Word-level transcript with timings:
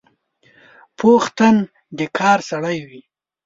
پوخ 0.97 1.23
تن 1.37 1.55
د 1.97 1.99
کار 2.17 2.39
سړی 2.49 2.77
وي 2.87 3.01